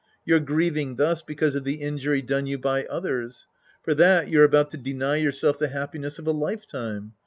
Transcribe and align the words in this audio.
You're 0.25 0.39
griev 0.39 0.75
ing 0.77 0.95
thus 0.95 1.21
because 1.21 1.53
of 1.53 1.63
the 1.63 1.75
injury 1.75 2.23
done 2.23 2.47
you 2.47 2.57
by 2.57 2.85
others. 2.85 3.45
For 3.83 3.93
that, 3.93 4.29
you're 4.29 4.43
about 4.43 4.71
to 4.71 4.77
deny 4.77 5.17
yourself 5.17 5.59
the 5.59 5.67
happiness 5.67 6.17
of 6.17 6.25
a 6.25 6.31
lifetime. 6.31 7.13